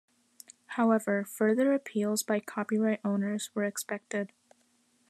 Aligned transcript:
However, 0.65 1.23
further 1.23 1.75
appeals 1.75 2.23
by 2.23 2.39
copyright 2.39 3.01
owners 3.05 3.51
were 3.53 3.65
expected. 3.65 4.31